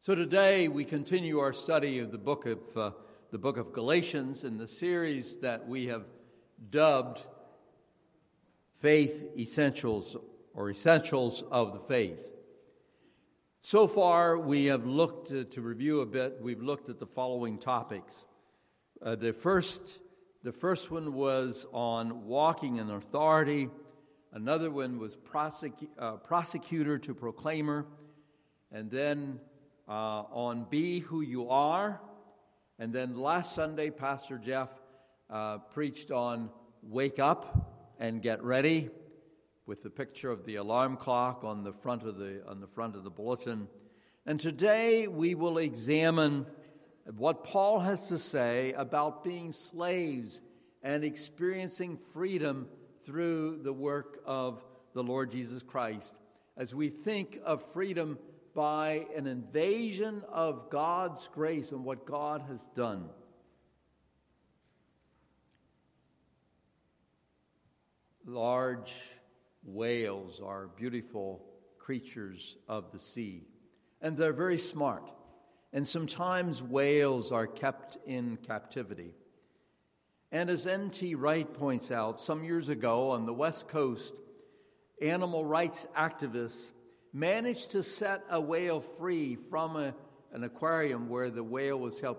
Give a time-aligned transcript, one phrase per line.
[0.00, 2.90] So today we continue our study of the book of uh,
[3.32, 6.04] the book of Galatians in the series that we have
[6.70, 7.20] dubbed
[8.76, 10.16] Faith Essentials
[10.54, 12.30] or Essentials of the Faith.
[13.60, 16.38] So far we have looked uh, to review a bit.
[16.40, 18.24] We've looked at the following topics.
[19.02, 19.98] Uh, the first
[20.44, 23.68] the first one was on walking in authority.
[24.32, 25.16] Another one was
[25.98, 27.84] uh, prosecutor to proclaimer.
[28.70, 29.40] And then
[29.88, 29.92] uh,
[30.32, 32.00] on Be Who You Are.
[32.78, 34.68] And then last Sunday, Pastor Jeff
[35.30, 36.50] uh, preached on
[36.82, 38.90] Wake Up and Get Ready
[39.66, 42.96] with the picture of the alarm clock on the front of the, on the, front
[42.96, 43.68] of the bulletin.
[44.26, 46.46] And today we will examine
[47.16, 50.42] what Paul has to say about being slaves
[50.82, 52.68] and experiencing freedom
[53.04, 54.62] through the work of
[54.92, 56.18] the Lord Jesus Christ.
[56.56, 58.18] As we think of freedom
[58.54, 63.08] by an invasion of God's grace and what God has done.
[68.26, 68.92] Large
[69.64, 71.44] whales are beautiful
[71.78, 73.46] creatures of the sea,
[74.02, 75.10] and they're very smart.
[75.72, 79.14] And sometimes whales are kept in captivity.
[80.30, 81.14] And as N.T.
[81.14, 84.14] Wright points out, some years ago on the West Coast,
[85.00, 86.68] animal rights activists
[87.18, 89.94] managed to set a whale free from a,
[90.32, 92.18] an aquarium where the whale was held,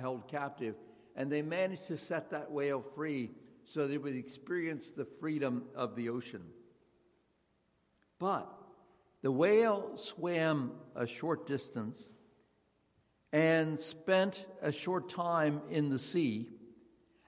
[0.00, 0.74] held captive,
[1.14, 3.30] and they managed to set that whale free
[3.64, 6.42] so they would experience the freedom of the ocean.
[8.18, 8.50] But
[9.22, 12.10] the whale swam a short distance
[13.32, 16.48] and spent a short time in the sea,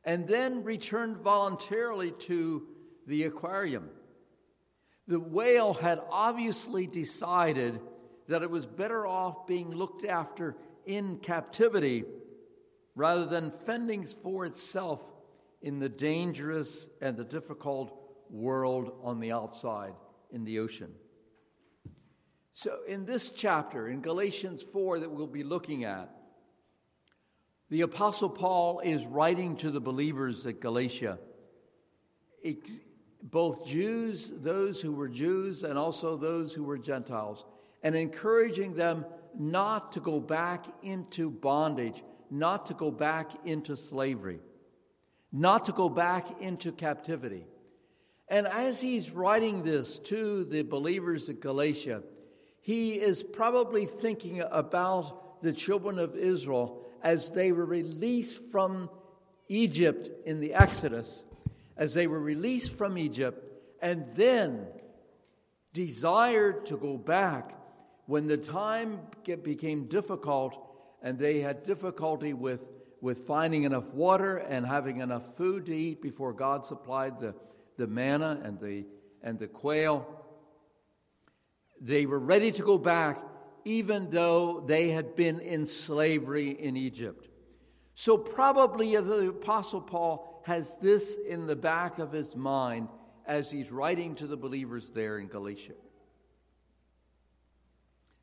[0.03, 2.67] and then returned voluntarily to
[3.07, 3.91] the aquarium.
[5.11, 7.80] The whale had obviously decided
[8.28, 12.05] that it was better off being looked after in captivity
[12.94, 15.02] rather than fending for itself
[15.62, 17.92] in the dangerous and the difficult
[18.30, 19.95] world on the outside
[20.30, 20.92] in the ocean.
[22.52, 26.08] So, in this chapter, in Galatians 4, that we'll be looking at,
[27.68, 31.18] the Apostle Paul is writing to the believers at Galatia,
[33.23, 37.45] both Jews, those who were Jews, and also those who were Gentiles,
[37.83, 39.05] and encouraging them
[39.39, 44.41] not to go back into bondage, not to go back into slavery,
[45.33, 47.47] not to go back into captivity.
[48.29, 52.03] And as he's writing this to the believers at Galatia,
[52.61, 58.91] he is probably thinking about the children of Israel as they were released from
[59.48, 61.25] Egypt in the Exodus
[61.80, 63.42] as they were released from Egypt
[63.80, 64.67] and then
[65.73, 67.55] desired to go back
[68.05, 69.01] when the time
[69.42, 70.58] became difficult
[71.02, 72.61] and they had difficulty with,
[73.01, 77.35] with finding enough water and having enough food to eat before God supplied the,
[77.79, 78.85] the manna and the,
[79.23, 80.07] and the quail.
[81.80, 83.24] They were ready to go back
[83.64, 87.30] even though they had been in slavery in Egypt.
[88.00, 92.88] So, probably the Apostle Paul has this in the back of his mind
[93.27, 95.74] as he's writing to the believers there in Galatia.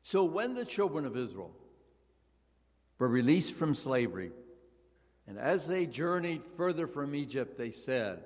[0.02, 1.52] So when the children of Israel
[2.98, 4.32] were released from slavery,
[5.28, 8.24] and as they journeyed further from Egypt, they said,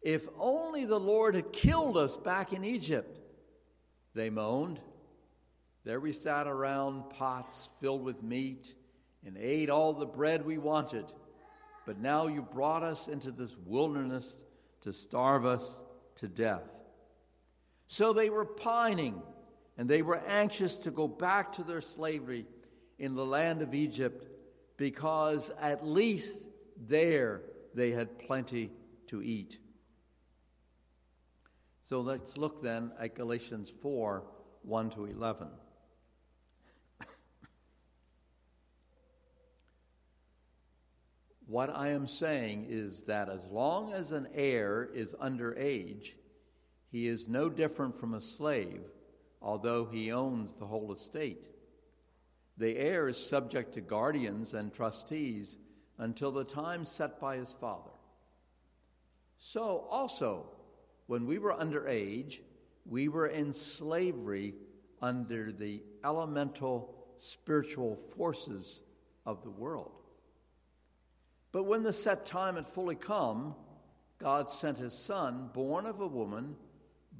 [0.00, 3.18] If only the Lord had killed us back in Egypt,
[4.14, 4.80] they moaned.
[5.84, 8.74] There we sat around pots filled with meat
[9.26, 11.06] and ate all the bread we wanted
[11.84, 14.38] but now you brought us into this wilderness
[14.82, 15.80] to starve us
[16.16, 16.62] to death.
[17.86, 19.22] So they were pining,
[19.76, 22.46] and they were anxious to go back to their slavery
[22.98, 24.26] in the land of Egypt,
[24.76, 26.42] because at least
[26.88, 27.42] there
[27.74, 28.70] they had plenty
[29.08, 29.58] to eat.
[31.82, 34.24] So let's look then at Galatians 4
[34.62, 35.48] 1 to 11.
[41.54, 46.16] What I am saying is that as long as an heir is under age,
[46.90, 48.80] he is no different from a slave,
[49.40, 51.46] although he owns the whole estate.
[52.56, 55.56] The heir is subject to guardians and trustees
[55.98, 57.92] until the time set by his father.
[59.38, 60.46] So, also,
[61.06, 62.42] when we were under age,
[62.84, 64.54] we were in slavery
[65.00, 68.82] under the elemental spiritual forces
[69.24, 70.03] of the world.
[71.54, 73.54] But when the set time had fully come,
[74.18, 76.56] God sent his Son, born of a woman,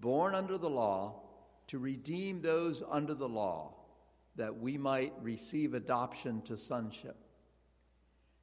[0.00, 1.22] born under the law,
[1.68, 3.74] to redeem those under the law,
[4.34, 7.16] that we might receive adoption to sonship.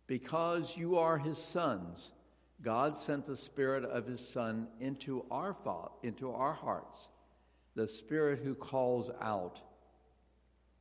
[0.07, 2.13] Because you are his sons,
[2.61, 7.09] God sent the Spirit of his Son into our, thought, into our hearts,
[7.75, 9.61] the Spirit who calls out,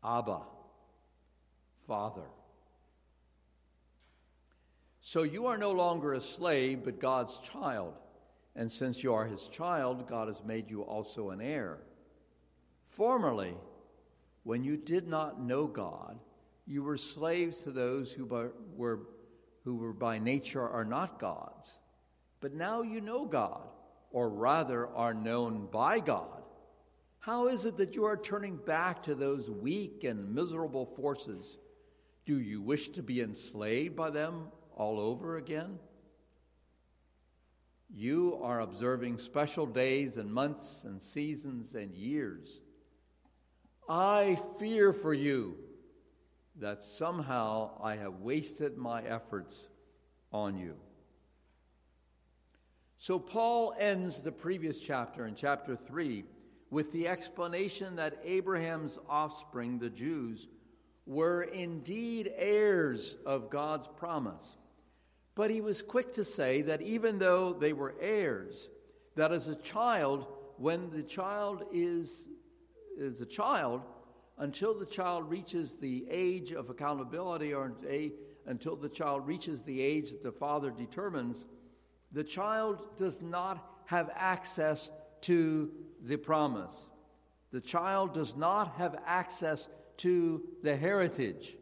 [0.05, 0.43] Abba,
[1.85, 2.29] Father.
[5.00, 7.94] So you are no longer a slave, but God's child.
[8.55, 11.79] And since you are his child, God has made you also an heir.
[12.87, 13.55] Formerly,
[14.43, 16.19] when you did not know God,
[16.67, 19.00] you were slaves to those who were,
[19.64, 21.79] who were by nature are not God's.
[22.41, 23.69] But now you know God,
[24.11, 26.43] or rather are known by God.
[27.20, 31.58] How is it that you are turning back to those weak and miserable forces?
[32.25, 34.47] Do you wish to be enslaved by them
[34.81, 35.79] all over again?
[37.94, 42.62] You are observing special days and months and seasons and years.
[43.87, 45.56] I fear for you
[46.61, 49.69] that somehow I have wasted my efforts
[50.32, 50.77] on you.
[52.97, 56.25] So, Paul ends the previous chapter in chapter 3
[56.71, 60.49] with the explanation that Abraham's offspring, the Jews,
[61.05, 64.47] were indeed heirs of God's promise.
[65.40, 68.69] But he was quick to say that even though they were heirs,
[69.16, 70.26] that as a child,
[70.58, 72.26] when the child is,
[72.98, 73.81] is a child,
[74.37, 78.12] until the child reaches the age of accountability or a,
[78.44, 81.46] until the child reaches the age that the father determines,
[82.12, 84.90] the child does not have access
[85.22, 85.70] to
[86.02, 86.90] the promise.
[87.50, 91.56] The child does not have access to the heritage.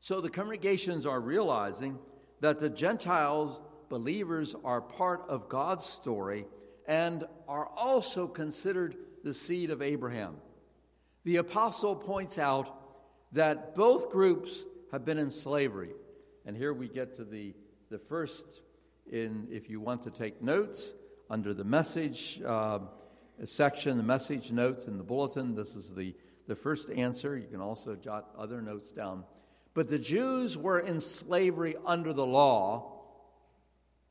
[0.00, 1.98] So the congregations are realizing
[2.40, 6.46] that the Gentiles, believers, are part of God's story
[6.86, 10.36] and are also considered the seed of Abraham.
[11.24, 12.74] The apostle points out
[13.32, 15.90] that both groups have been in slavery.
[16.46, 17.54] And here we get to the,
[17.90, 18.44] the first,
[19.10, 20.92] in, if you want to take notes,
[21.30, 22.78] under the message uh,
[23.44, 25.54] section, the message notes in the bulletin.
[25.54, 26.14] This is the,
[26.46, 27.36] the first answer.
[27.36, 29.24] You can also jot other notes down.
[29.78, 33.00] But the Jews were in slavery under the law,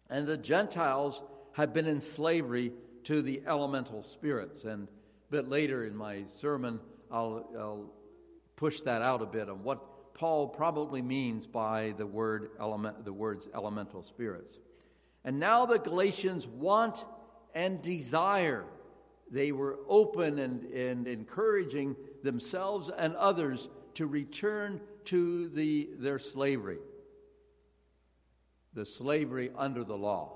[0.10, 1.22] and the Gentiles
[1.52, 2.72] had been in slavery
[3.04, 4.64] to the elemental spirits.
[4.64, 6.80] And a bit later in my sermon,
[7.12, 7.92] I'll, I'll
[8.56, 13.12] push that out a bit on what Paul probably means by the word element, the
[13.12, 14.54] words elemental spirits.
[15.26, 17.04] And now the Galatians want
[17.54, 18.64] and desire.
[19.30, 26.80] They were open and, and encouraging themselves and others to return to the, their slavery,
[28.74, 30.34] the slavery under the law.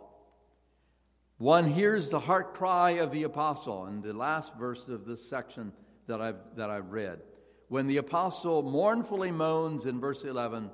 [1.38, 5.74] One hears the heart cry of the apostle in the last verse of this section
[6.08, 7.20] that I've, that I've read.
[7.68, 10.70] When the apostle mournfully moans in verse 11,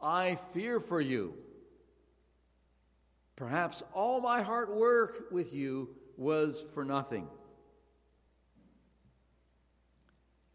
[0.00, 1.34] I fear for you.
[3.36, 7.26] Perhaps all my hard work with you was for nothing.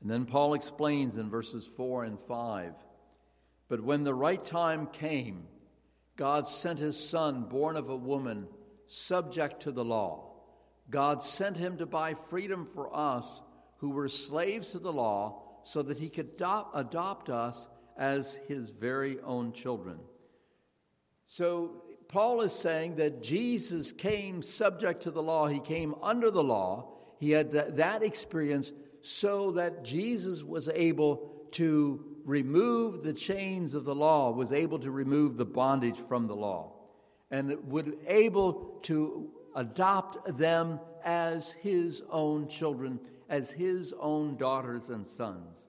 [0.01, 2.73] And then Paul explains in verses 4 and 5
[3.69, 5.43] But when the right time came,
[6.15, 8.47] God sent his son, born of a woman,
[8.87, 10.31] subject to the law.
[10.89, 13.25] God sent him to buy freedom for us
[13.77, 16.31] who were slaves to the law so that he could
[16.73, 19.99] adopt, us as his very own children.
[21.27, 26.43] So, Paul is saying that Jesus came subject to the law, he came under the
[26.43, 26.93] law.
[27.19, 28.71] He had that experience
[29.01, 34.91] so that Jesus was able to remove the chains of the law, was able to
[34.91, 36.73] remove the bondage from the law,
[37.31, 45.05] and would able to adopt them as his own children as his own daughters and
[45.05, 45.65] sons,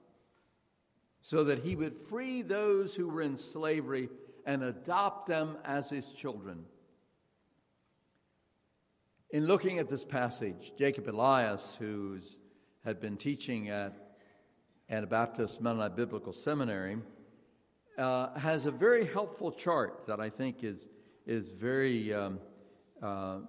[1.21, 4.09] so that he would free those who were in slavery
[4.45, 6.63] and adopt them as his children.
[9.31, 12.19] In looking at this passage, Jacob Elias, who
[12.83, 14.08] had been teaching at
[14.89, 16.97] Anabaptist Mennonite Biblical Seminary,
[17.97, 20.87] uh, has a very helpful chart that I think is,
[21.27, 22.39] is very um,
[23.01, 23.39] uh,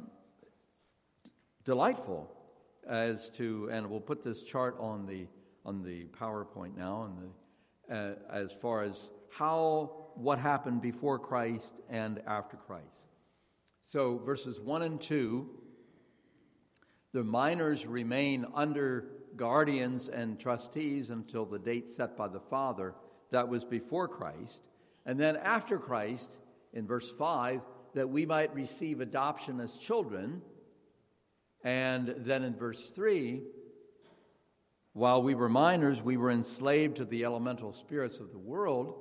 [1.65, 2.31] delightful
[2.87, 5.27] as to, and we'll put this chart on the
[5.65, 7.19] on the PowerPoint now, and
[7.89, 12.87] the, uh, as far as how what happened before Christ and after Christ.
[13.83, 15.51] So verses one and two,
[17.13, 22.95] the minors remain under guardians and trustees until the date set by the Father.
[23.31, 24.63] That was before Christ,
[25.07, 26.33] and then after Christ,
[26.73, 27.61] in verse five,
[27.95, 30.43] that we might receive adoption as children
[31.63, 33.43] and then in verse 3,
[34.93, 38.95] While we were minors, we were enslaved to the elemental spirits of the world.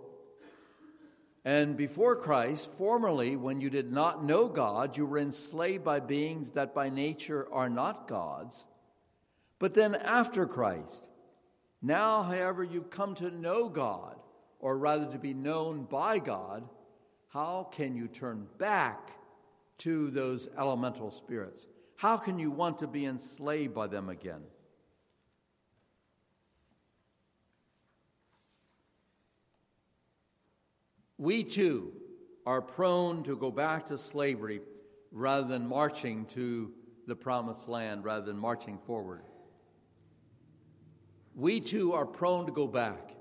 [1.46, 6.52] And before Christ, formerly, when you did not know God, you were enslaved by beings
[6.52, 8.66] that by nature are not gods.
[9.60, 11.08] But then after Christ,
[11.82, 14.16] now, however, you've come to know God,
[14.60, 16.68] or rather to be known by God,
[17.30, 19.12] how can you turn back
[19.80, 21.68] to those elemental spirits?
[21.96, 24.42] How can you want to be enslaved by them again?
[31.18, 31.92] We too
[32.46, 34.62] are prone to go back to slavery
[35.12, 36.72] rather than marching to
[37.08, 39.22] the promised land, rather than marching forward.
[41.40, 43.16] We too are prone to go back.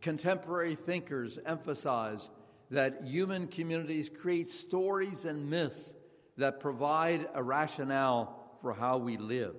[0.00, 2.30] Contemporary thinkers emphasize
[2.70, 5.92] that human communities create stories and myths
[6.36, 9.56] that provide a rationale for how we live.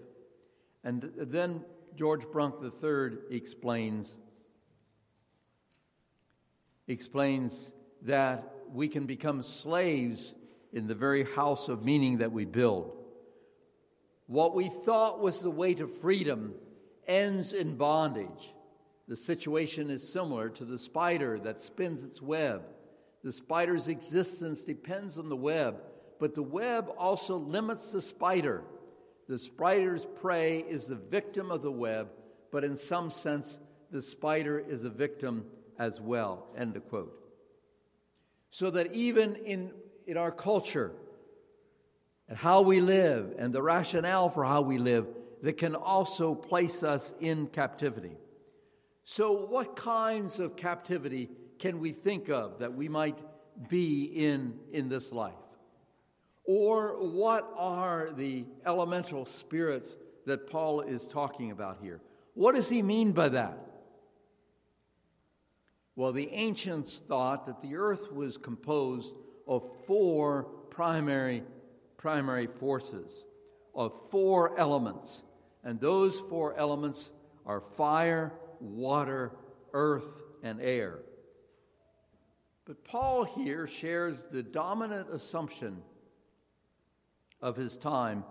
[0.86, 1.66] And then
[1.98, 4.16] George Brunk III explains
[6.88, 7.70] explains
[8.04, 10.34] that we can become slaves
[10.72, 12.96] in the very house of meaning that we build.
[14.28, 16.54] What we thought was the way to freedom
[17.08, 18.54] ends in bondage.
[19.08, 22.64] The situation is similar to the spider that spins its web.
[23.24, 25.82] The spider's existence depends on the web,
[26.20, 28.64] but the web also limits the spider.
[29.28, 32.10] The spider's prey is the victim of the web,
[32.52, 33.60] but in some sense,
[33.92, 35.46] the spider is a victim
[35.80, 36.48] as well.
[36.58, 37.14] End of quote.
[38.50, 39.72] So that even in,
[40.08, 40.92] in our culture
[42.28, 45.08] and how we live and the rationale for how we live,
[45.46, 48.18] that can also place us in captivity.
[49.04, 53.20] So, what kinds of captivity can we think of that we might
[53.70, 55.36] be in in this life?
[56.46, 62.02] Or what are the elemental spirits that Paul is talking about here?
[62.34, 63.60] What does he mean by that?
[65.96, 69.14] Well, the ancients thought that the earth was composed
[69.48, 71.44] of four primary,
[71.98, 73.24] primary forces,
[73.76, 75.22] of four elements.
[75.66, 77.10] And those four elements
[77.46, 78.32] are fire,
[78.62, 79.32] water,
[79.74, 81.00] earth, and air.
[82.66, 85.82] But Paul here shares the dominant assumption
[87.42, 88.24] of his time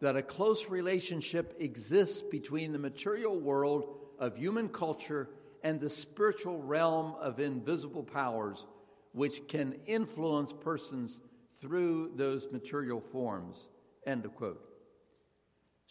[0.00, 5.28] that a close relationship exists between the material world of human culture
[5.62, 8.66] and the spiritual realm of invisible powers
[9.12, 11.20] which can influence persons
[11.60, 13.68] through those material forms.
[14.06, 14.69] End of quote.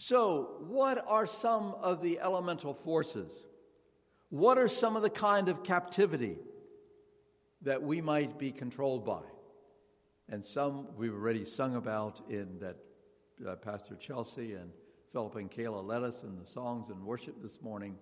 [0.01, 3.33] So, what are some of the elemental forces?
[4.29, 6.37] What are some of the kind of captivity
[7.63, 9.23] that we might be controlled by?
[10.29, 12.77] And some we've already sung about in that
[13.45, 14.71] uh, Pastor Chelsea and
[15.11, 17.97] Philip and Kayla led us in the songs and worship this morning.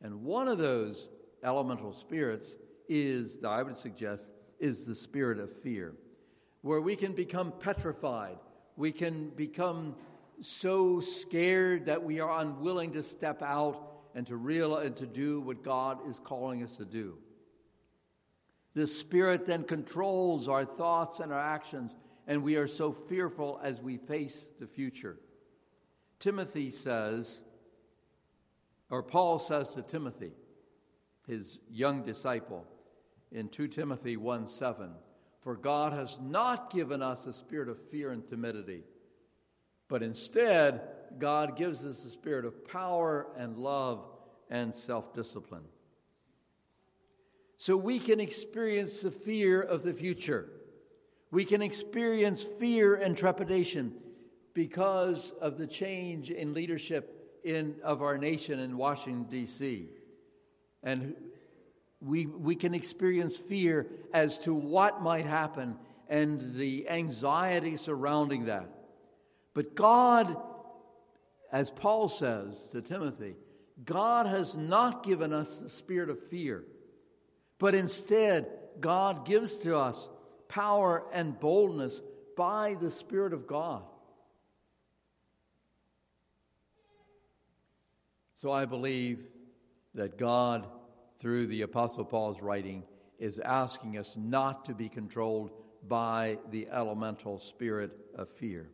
[0.00, 1.10] And one of those
[1.42, 2.54] elemental spirits
[2.88, 4.30] is, I would suggest,
[4.60, 5.94] is the spirit of fear,
[6.60, 8.38] where we can become petrified.
[8.76, 9.96] We can become
[10.42, 15.40] so scared that we are unwilling to step out and to realize and to do
[15.40, 17.16] what God is calling us to do.
[18.74, 21.96] This spirit then controls our thoughts and our actions,
[22.26, 25.18] and we are so fearful as we face the future.
[26.18, 27.40] Timothy says,
[28.90, 30.32] or Paul says to Timothy,
[31.26, 32.66] his young disciple,
[33.30, 34.90] in 2 Timothy 1 7,
[35.40, 38.84] For God has not given us a spirit of fear and timidity,
[39.92, 40.80] but instead,
[41.18, 44.02] God gives us a spirit of power and love
[44.48, 45.64] and self discipline.
[47.58, 50.48] So we can experience the fear of the future.
[51.30, 53.92] We can experience fear and trepidation
[54.54, 59.90] because of the change in leadership in, of our nation in Washington, D.C.
[60.82, 61.14] And
[62.00, 65.76] we, we can experience fear as to what might happen
[66.08, 68.78] and the anxiety surrounding that.
[69.54, 70.36] But God,
[71.52, 73.34] as Paul says to Timothy,
[73.84, 76.64] God has not given us the spirit of fear,
[77.58, 78.46] but instead,
[78.80, 80.08] God gives to us
[80.48, 82.00] power and boldness
[82.36, 83.82] by the Spirit of God.
[88.34, 89.20] So I believe
[89.94, 90.66] that God,
[91.20, 92.82] through the Apostle Paul's writing,
[93.18, 95.52] is asking us not to be controlled
[95.86, 98.68] by the elemental spirit of fear.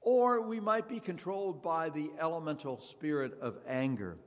[0.00, 4.18] Or we might be controlled by the elemental spirit of anger.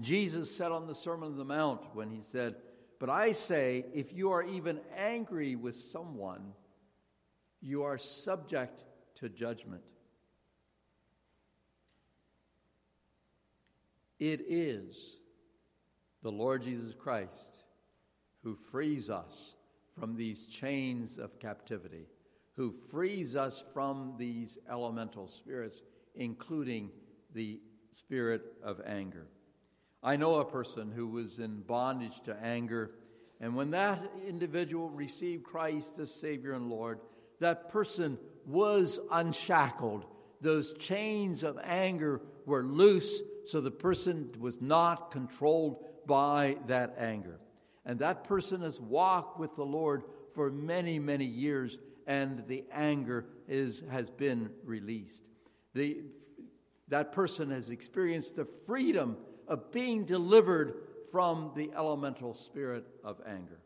[0.00, 2.56] Jesus said on the Sermon on the Mount when he said,
[2.98, 6.52] But I say, if you are even angry with someone,
[7.60, 8.84] you are subject
[9.16, 9.82] to judgment.
[14.18, 15.18] It is
[16.22, 17.58] the Lord Jesus Christ
[18.42, 19.56] who frees us
[19.98, 22.06] from these chains of captivity,
[22.56, 25.82] who frees us from these elemental spirits,
[26.14, 26.90] including
[27.34, 29.26] the spirit of anger.
[30.02, 32.90] I know a person who was in bondage to anger,
[33.40, 37.00] and when that individual received Christ as Savior and Lord,
[37.40, 40.04] that person was unshackled.
[40.40, 47.38] Those chains of anger were loose, so the person was not controlled by that anger.
[47.84, 50.04] And that person has walked with the Lord
[50.34, 55.22] for many, many years, and the anger is, has been released.
[55.74, 56.02] The,
[56.88, 59.16] that person has experienced the freedom
[59.48, 60.74] of being delivered
[61.10, 63.60] from the elemental spirit of anger.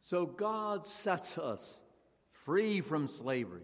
[0.00, 1.80] So God sets us
[2.30, 3.62] free from slavery.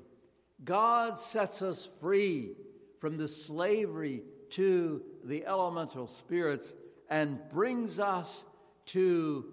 [0.65, 2.55] God sets us free
[2.99, 6.73] from the slavery to the elemental spirits
[7.09, 8.45] and brings us
[8.87, 9.45] to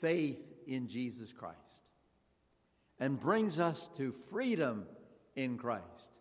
[0.00, 1.56] faith in Jesus Christ
[3.00, 4.86] and brings us to freedom
[5.36, 6.12] in Christ.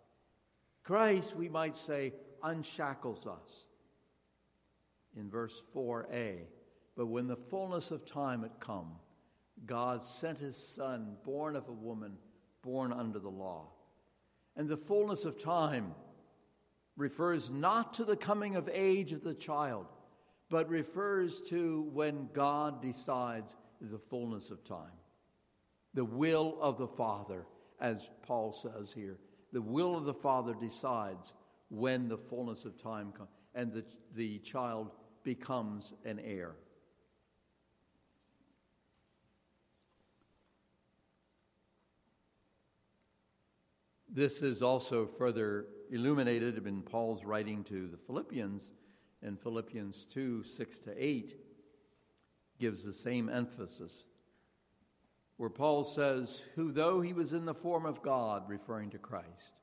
[0.84, 3.68] Christ, we might say, unshackles us.
[5.16, 6.38] In verse 4a,
[6.96, 8.92] but when the fullness of time had come,
[9.66, 12.14] God sent his Son, born of a woman,
[12.62, 13.70] born under the law.
[14.56, 15.96] And the fullness of time
[16.96, 19.88] refers not to the coming of age of the child,
[20.50, 24.92] but refers to when God decides the fullness of time.
[25.94, 27.46] The will of the Father,
[27.80, 29.18] as Paul says here,
[29.54, 31.34] the will of the Father decides
[31.70, 33.84] when the fullness of time comes and the,
[34.16, 34.92] the child
[35.24, 36.52] becomes an heir.
[44.10, 48.72] This is also further illuminated in Paul's writing to the Philippians
[49.22, 51.36] in Philippians 2 6 to 8,
[52.60, 53.92] gives the same emphasis,
[55.38, 59.54] where Paul says, Who, though he was in the form of God, referring to Christ,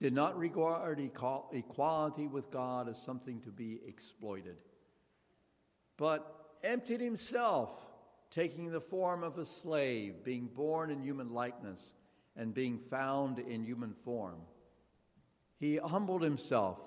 [0.00, 4.56] did not regard equality with God as something to be exploited,
[5.96, 7.70] but emptied himself,
[8.30, 11.80] taking the form of a slave, being born in human likeness,
[12.36, 14.36] and being found in human form.
[15.58, 16.78] He humbled himself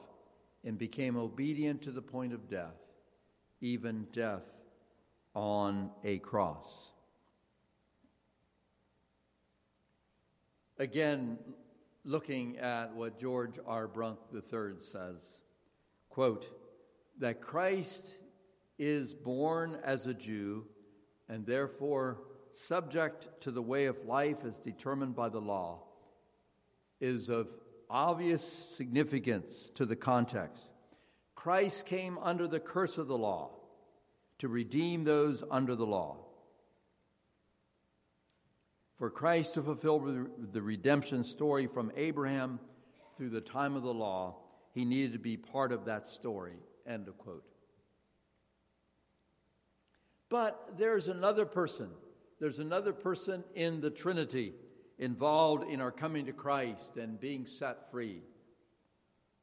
[0.63, 2.77] and became obedient to the point of death,
[3.59, 4.43] even death
[5.33, 6.91] on a cross.
[10.77, 11.37] Again,
[12.03, 13.87] looking at what George R.
[13.87, 15.37] Brunk III says,
[16.09, 16.47] quote,
[17.19, 18.17] that Christ
[18.79, 20.65] is born as a Jew
[21.29, 25.83] and therefore subject to the way of life as determined by the law
[26.99, 27.47] is of
[27.89, 30.63] obvious significance to the context.
[31.35, 33.51] Christ came under the curse of the law
[34.41, 36.17] to redeem those under the law.
[38.97, 39.99] For Christ to fulfill
[40.51, 42.59] the redemption story from Abraham
[43.15, 44.37] through the time of the law,
[44.73, 46.55] he needed to be part of that story.
[46.87, 47.43] End of quote.
[50.27, 51.91] But there's another person.
[52.39, 54.53] There's another person in the Trinity
[54.97, 58.23] involved in our coming to Christ and being set free.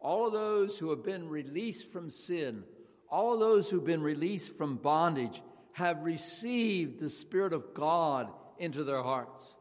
[0.01, 2.65] All of those who have been released from sin,
[3.11, 5.43] all those who've been released from bondage,
[5.73, 9.55] have received the Spirit of God into their hearts.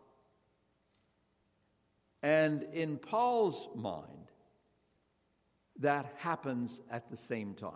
[2.23, 4.31] And in Paul's mind,
[5.79, 7.71] that happens at the same time.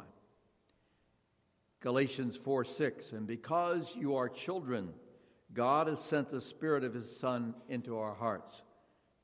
[1.82, 4.90] Galatians 4 6, and because you are children,
[5.54, 8.62] God has sent the Spirit of His Son into our hearts,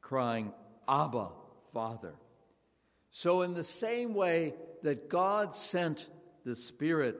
[0.01, 0.53] crying,
[0.87, 1.29] Abba,
[1.73, 2.15] Father.
[3.11, 6.07] So, in the same way that God sent
[6.47, 7.19] the Spirit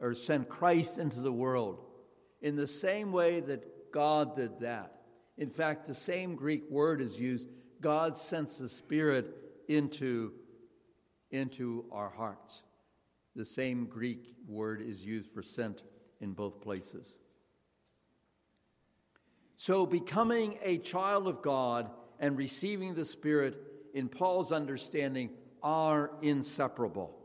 [0.00, 1.84] or sent Christ into the world,
[2.40, 5.02] in the same way that God did that,
[5.36, 7.48] in fact, the same Greek word is used
[7.80, 9.36] God sends the Spirit
[9.68, 10.32] into,
[11.30, 12.64] into our hearts.
[13.36, 15.82] The same Greek word is used for sent
[16.20, 17.14] in both places.
[19.56, 23.56] So, becoming a child of God and receiving the Spirit,
[23.94, 25.30] in Paul's understanding,
[25.62, 27.17] are inseparable.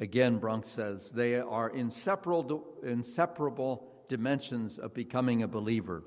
[0.00, 6.02] Again, Brunk says, they are inseparable, inseparable dimensions of becoming a believer.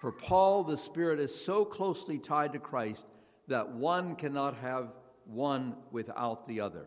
[0.00, 3.06] For Paul, the Spirit is so closely tied to Christ
[3.48, 4.92] that one cannot have
[5.24, 6.86] one without the other.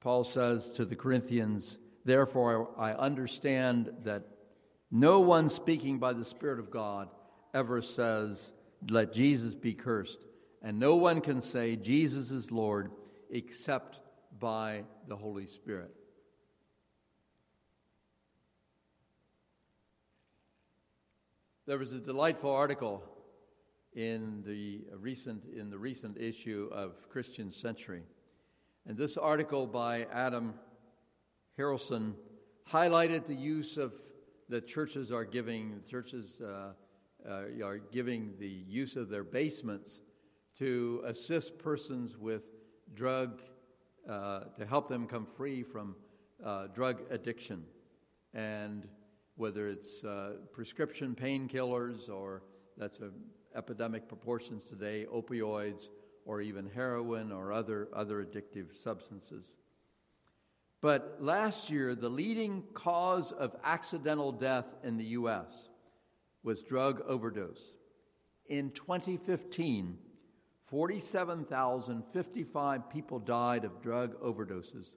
[0.00, 4.24] Paul says to the Corinthians, Therefore, I understand that
[4.90, 7.08] No one speaking by the Spirit of God
[7.54, 8.52] ever says,
[8.88, 10.24] Let Jesus be cursed.
[10.64, 12.90] And no one can say, Jesus is Lord,
[13.30, 14.00] except
[14.40, 15.94] by the Holy Spirit.
[21.66, 23.04] There was a delightful article
[23.94, 28.02] in the recent, in the recent issue of Christian Century.
[28.86, 30.54] And this article by Adam
[31.58, 32.14] Hearlson
[32.70, 33.92] highlighted the use of
[34.48, 36.72] the churches are giving, churches uh,
[37.28, 40.00] uh, are giving the use of their basements
[40.58, 42.42] to assist persons with
[42.94, 43.42] drug,
[44.08, 45.96] uh, to help them come free from
[46.44, 47.64] uh, drug addiction.
[48.32, 48.86] And
[49.36, 52.42] whether it's uh, prescription painkillers or
[52.76, 53.10] that's a
[53.56, 55.88] epidemic proportions today, opioids,
[56.24, 59.44] or even heroin or other, other addictive substances.
[60.80, 65.46] But last year, the leading cause of accidental death in the U.S.
[66.42, 67.62] was drug overdose.
[68.46, 69.96] In 2015,
[70.64, 74.90] 47,055 people died of drug overdoses,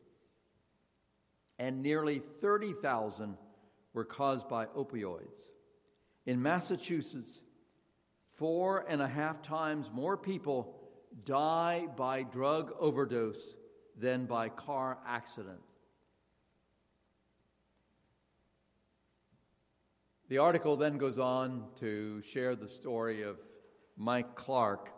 [1.60, 3.38] and nearly 30,000
[3.94, 5.42] were caused by opioids.
[6.26, 7.42] In Massachusetts,
[8.36, 10.76] four and a half times more people
[11.26, 13.56] die by drug overdose
[13.98, 15.60] than by car accident.
[20.30, 23.38] The article then goes on to share the story of
[23.96, 24.92] Mike Clark,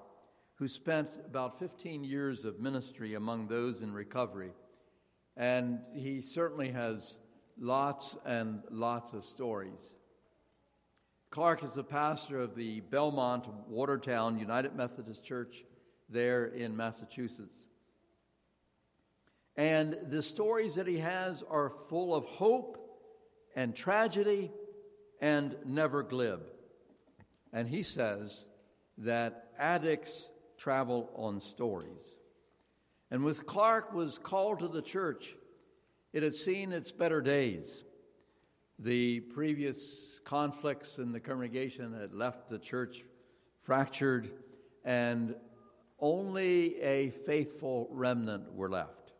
[0.59, 4.51] who spent about 15 years of ministry among those in recovery.
[5.37, 7.17] And he certainly has
[7.57, 9.93] lots and lots of stories.
[11.29, 15.63] Clark is a pastor of the Belmont Watertown United Methodist Church
[16.09, 17.55] there in Massachusetts.
[19.55, 22.77] And the stories that he has are full of hope
[23.55, 24.51] and tragedy
[25.21, 26.41] and never glib.
[27.53, 28.45] And he says
[28.97, 30.27] that addicts
[30.59, 32.15] travel on stories.
[33.09, 35.35] And with Clark was called to the church,
[36.13, 37.83] it had seen its better days.
[38.77, 43.03] The previous conflicts in the congregation had left the church
[43.61, 44.31] fractured,
[44.85, 45.35] and
[45.99, 49.13] only a faithful remnant were left.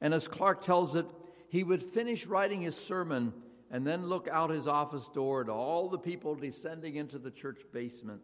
[0.00, 1.06] And as Clark tells it,
[1.48, 3.32] he would finish writing his sermon
[3.70, 7.62] and then look out his office door to all the people descending into the church
[7.72, 8.20] basement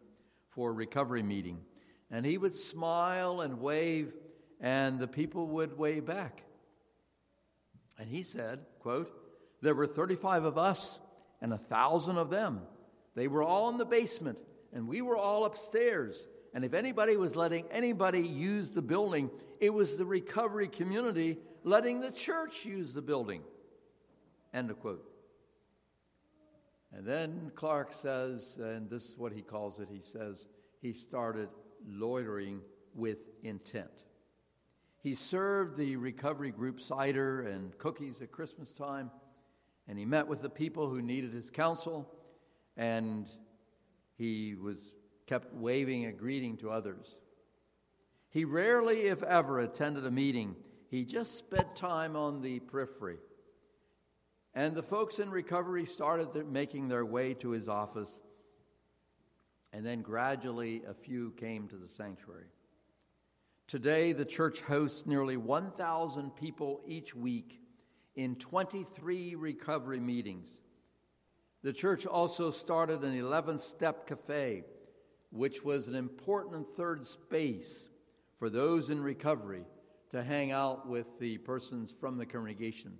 [0.49, 1.59] for a recovery meeting.
[2.11, 4.13] And he would smile and wave,
[4.59, 6.43] and the people would wave back.
[7.97, 9.11] And he said, quote,
[9.61, 10.99] there were 35 of us
[11.41, 12.61] and a thousand of them.
[13.15, 14.37] They were all in the basement,
[14.73, 16.25] and we were all upstairs.
[16.53, 21.99] And if anybody was letting anybody use the building, it was the recovery community letting
[21.99, 23.41] the church use the building.
[24.53, 25.03] End of quote.
[26.95, 30.47] And then Clark says, and this is what he calls it he says,
[30.81, 31.49] he started
[31.87, 32.61] loitering
[32.95, 33.91] with intent.
[35.01, 39.11] He served the recovery group cider and cookies at Christmas time
[39.87, 42.09] and he met with the people who needed his counsel,
[42.77, 43.27] and
[44.17, 44.79] he was
[45.27, 47.17] kept waving a greeting to others.
[48.29, 50.55] He rarely, if ever, attended a meeting.
[50.89, 53.17] He just spent time on the periphery.
[54.55, 58.09] And the folks in recovery started making their way to his office,
[59.73, 62.45] and then gradually a few came to the sanctuary.
[63.67, 67.59] Today, the church hosts nearly 1,000 people each week
[68.15, 70.49] in 23 recovery meetings.
[71.63, 74.63] The church also started an 11 step cafe,
[75.31, 77.89] which was an important third space
[78.37, 79.63] for those in recovery
[80.11, 82.93] to hang out with the persons from the congregation.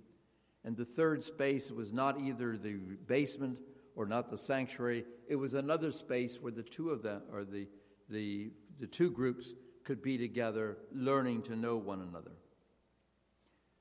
[0.64, 2.72] And the third space was not either the
[3.06, 3.58] basement
[3.94, 7.68] or not the sanctuary, it was another space where the two of them, or the,
[8.08, 9.54] the, the two groups,
[9.84, 12.32] could be together, learning to know one another.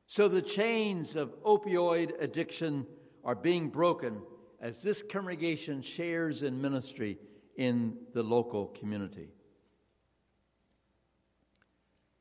[0.06, 2.86] So the chains of opioid addiction
[3.24, 4.22] are being broken
[4.62, 7.18] as this congregation shares in ministry
[7.58, 9.30] in the local community.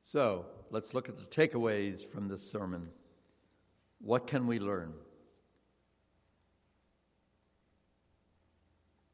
[0.03, 2.89] So let's look at the takeaways from this sermon.
[4.01, 4.95] What can we learn?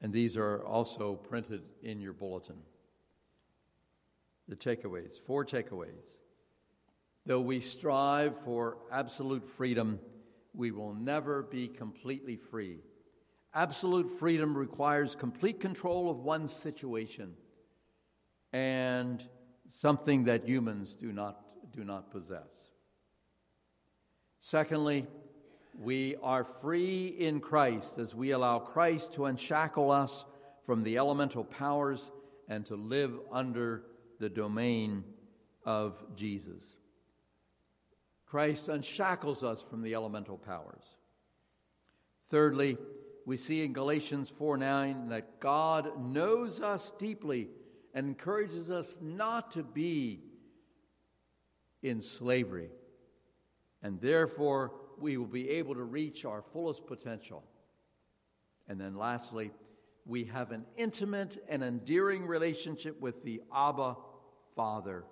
[0.00, 2.56] And these are also printed in your bulletin.
[4.46, 6.16] The takeaways, four takeaways.
[7.26, 9.98] Though we strive for absolute freedom,
[10.54, 12.78] we will never be completely free.
[13.52, 17.34] Absolute freedom requires complete control of one's situation
[18.52, 19.22] and
[19.68, 21.40] something that humans do not,
[21.72, 22.72] do not possess.
[24.40, 25.06] Secondly,
[25.80, 30.24] We are free in Christ as we allow Christ to unshackle us
[30.66, 32.10] from the elemental powers
[32.48, 33.84] and to live under
[34.18, 35.04] the domain
[35.64, 36.64] of Jesus.
[38.26, 40.82] Christ unshackles us from the elemental powers.
[42.28, 42.76] Thirdly,
[43.24, 47.50] we see in Galatians 4 9 that God knows us deeply
[47.94, 50.24] and encourages us not to be
[51.84, 52.70] in slavery.
[53.80, 57.44] And therefore, we will be able to reach our fullest potential.
[58.68, 59.50] And then lastly,
[60.06, 63.96] we have an intimate and endearing relationship with the Abba
[64.56, 65.04] Father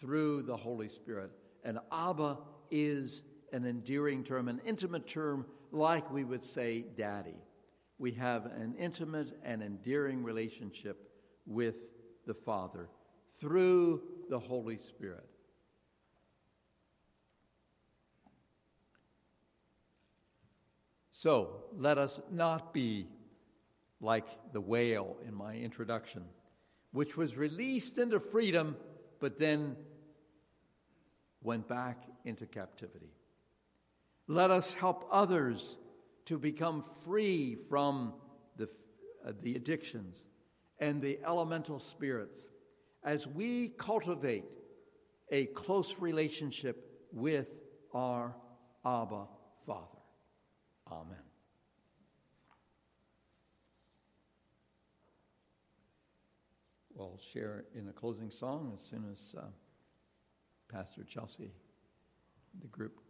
[0.00, 1.30] through the Holy Spirit.
[1.64, 2.38] And Abba
[2.70, 3.22] is
[3.52, 7.36] an endearing term, an intimate term, like we would say daddy.
[7.98, 11.10] We have an intimate and endearing relationship
[11.46, 11.76] with
[12.26, 12.88] the Father
[13.38, 15.28] through the Holy Spirit.
[21.20, 23.06] So let us not be
[24.00, 26.24] like the whale in my introduction,
[26.92, 28.74] which was released into freedom
[29.20, 29.76] but then
[31.42, 33.12] went back into captivity.
[34.28, 35.76] Let us help others
[36.24, 38.14] to become free from
[38.56, 38.70] the,
[39.22, 40.16] uh, the addictions
[40.78, 42.46] and the elemental spirits
[43.04, 44.46] as we cultivate
[45.30, 47.50] a close relationship with
[47.92, 48.34] our
[48.86, 49.26] Abba
[49.66, 49.99] Father.
[50.90, 51.16] Amen.
[56.94, 59.42] We'll share in the closing song as soon as uh,
[60.68, 61.52] Pastor Chelsea,
[62.60, 63.00] the group